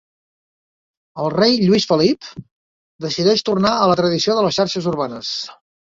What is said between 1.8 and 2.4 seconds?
Felip